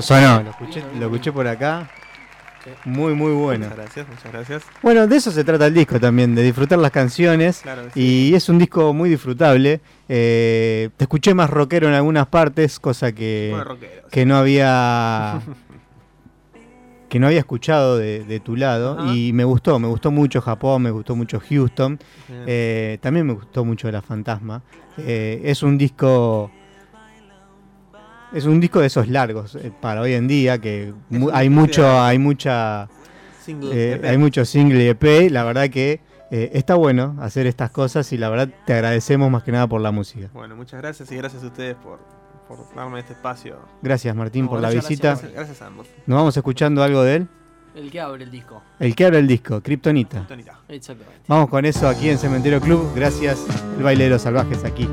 Lindo 0.00 0.02
sonó, 0.02 0.42
lo 0.42 0.50
escuché, 0.50 0.82
lo 0.98 1.06
escuché 1.06 1.32
por 1.32 1.46
acá. 1.46 1.90
Muy, 2.84 3.14
muy 3.14 3.32
bueno. 3.32 3.64
Muchas 3.64 3.78
gracias, 3.78 4.08
muchas 4.08 4.32
gracias. 4.32 4.62
Bueno, 4.82 5.06
de 5.06 5.16
eso 5.16 5.30
se 5.30 5.44
trata 5.44 5.66
el 5.66 5.74
disco 5.74 5.98
también, 5.98 6.34
de 6.34 6.42
disfrutar 6.42 6.78
las 6.78 6.90
canciones. 6.90 7.60
Claro 7.62 7.84
que 7.84 7.90
sí. 7.92 8.00
Y 8.00 8.34
es 8.34 8.48
un 8.48 8.58
disco 8.58 8.92
muy 8.92 9.08
disfrutable. 9.08 9.80
Eh, 10.08 10.90
te 10.96 11.04
escuché 11.04 11.34
más 11.34 11.48
rockero 11.48 11.88
en 11.88 11.94
algunas 11.94 12.26
partes, 12.26 12.78
cosa 12.78 13.12
que, 13.12 13.54
rockero, 13.64 14.08
que 14.10 14.26
no 14.26 14.36
había 14.36 15.40
que 17.08 17.18
no 17.18 17.26
había 17.26 17.38
escuchado 17.38 17.96
de, 17.96 18.24
de 18.24 18.40
tu 18.40 18.54
lado. 18.56 18.98
Ajá. 18.98 19.14
Y 19.14 19.32
me 19.32 19.44
gustó, 19.44 19.78
me 19.78 19.88
gustó 19.88 20.10
mucho 20.10 20.40
Japón, 20.40 20.82
me 20.82 20.90
gustó 20.90 21.16
mucho 21.16 21.40
Houston. 21.40 21.98
Eh, 22.28 22.98
también 23.00 23.26
me 23.26 23.32
gustó 23.32 23.64
mucho 23.64 23.90
La 23.90 24.02
Fantasma. 24.02 24.62
Eh, 24.98 25.40
es 25.44 25.62
un 25.62 25.78
disco. 25.78 26.50
Es 28.32 28.44
un 28.44 28.60
disco 28.60 28.80
de 28.80 28.86
esos 28.88 29.08
largos 29.08 29.54
eh, 29.54 29.72
para 29.80 30.02
hoy 30.02 30.12
en 30.12 30.28
día 30.28 30.58
que 30.58 30.92
mu- 31.08 31.30
hay 31.32 31.48
mucho, 31.48 31.82
de- 31.82 31.88
hay 31.98 32.18
mucha, 32.18 32.88
Single 33.42 33.70
eh, 33.74 33.92
EP. 33.94 34.04
hay 34.04 34.18
mucho 34.18 34.44
single 34.44 34.84
y 34.84 34.88
EP. 34.88 35.30
La 35.30 35.44
verdad 35.44 35.70
que 35.70 36.00
eh, 36.30 36.50
está 36.52 36.74
bueno 36.74 37.16
hacer 37.20 37.46
estas 37.46 37.70
cosas 37.70 38.12
y 38.12 38.18
la 38.18 38.28
verdad 38.28 38.50
te 38.66 38.74
agradecemos 38.74 39.30
más 39.30 39.42
que 39.42 39.52
nada 39.52 39.66
por 39.66 39.80
la 39.80 39.90
música. 39.92 40.28
Bueno, 40.34 40.56
muchas 40.56 40.80
gracias 40.82 41.10
y 41.10 41.16
gracias 41.16 41.42
a 41.42 41.46
ustedes 41.46 41.74
por, 41.76 42.00
por 42.46 42.58
darme 42.76 43.00
este 43.00 43.14
espacio. 43.14 43.56
Gracias 43.80 44.14
Martín 44.14 44.44
No, 44.44 44.50
por 44.50 44.60
la 44.60 44.68
visita. 44.70 45.08
Gracias, 45.12 45.32
gracias 45.32 45.62
a 45.62 45.66
ambos. 45.68 45.86
Nos 46.06 46.18
vamos 46.18 46.36
escuchando 46.36 46.82
algo 46.82 47.02
de 47.02 47.16
él. 47.16 47.28
El 47.74 47.90
que 47.90 48.00
abre 48.00 48.24
el 48.24 48.30
disco. 48.30 48.60
El 48.78 48.94
que 48.94 49.04
abre 49.06 49.20
el 49.20 49.26
disco, 49.28 49.62
Kryptonita. 49.62 50.26
Exactamente. 50.68 51.22
Vamos 51.28 51.48
con 51.48 51.64
eso 51.64 51.88
aquí 51.88 52.10
en 52.10 52.18
Cementerio 52.18 52.60
Club. 52.60 52.90
Gracias, 52.94 53.38
el 53.78 53.82
bailero 53.84 54.18
salvajes 54.18 54.64
aquí. 54.64 54.86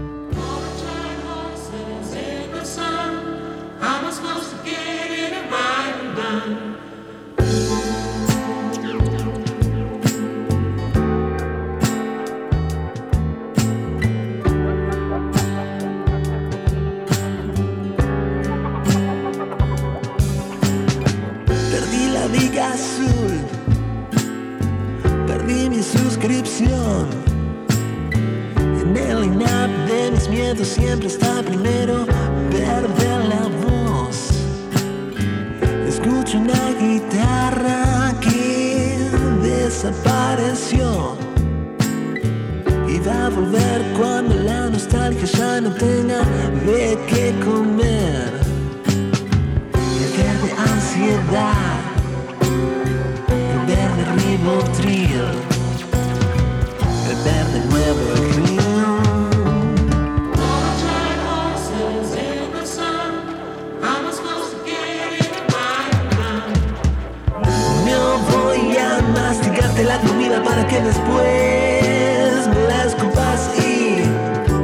Y 42.88 43.00
va 43.00 43.26
a 43.26 43.30
volver 43.30 43.82
cuando 43.98 44.36
la 44.36 44.70
nostalgia 44.70 45.26
ya 45.26 45.62
no 45.62 45.74
tenga 45.74 46.20
de 46.66 47.00
qué 47.08 47.34
comer. 47.44 48.32
El 49.74 50.12
verde 50.18 50.54
ansiedad, 50.58 51.80
el 53.28 53.60
verde 53.66 54.04
ribotril, 54.22 55.22
el 57.10 57.18
verde 57.24 57.60
nuevo. 57.70 58.65
Masticarte 69.76 69.84
la 69.84 70.00
comida 70.00 70.44
para 70.44 70.68
que 70.68 70.82
después 70.82 72.48
me 72.48 72.68
la 72.68 72.84
escupas 72.86 73.50
y 73.58 74.04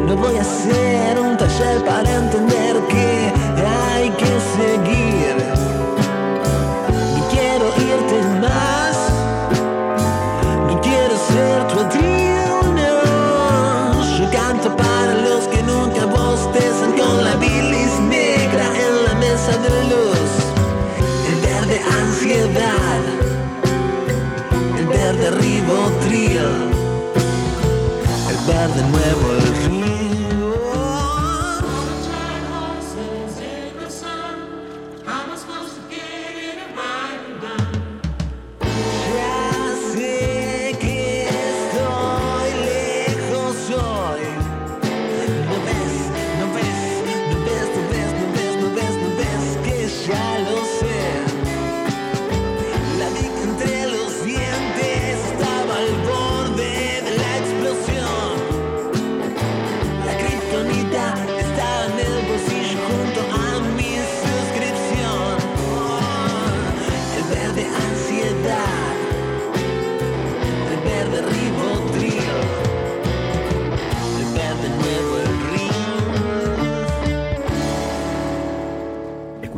no 0.08 0.16
voy 0.16 0.38
a 0.38 0.42
hacer 0.42 1.20
un 1.20 1.38
taller 1.38 1.84
para 1.84 2.16
entender 2.16 2.51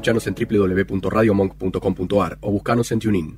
Escuchanos 0.04 0.28
en 0.28 0.36
www.radiomonk.com.ar 0.36 2.38
o 2.42 2.52
buscanos 2.52 2.92
en 2.92 3.00
TuneIn. 3.00 3.38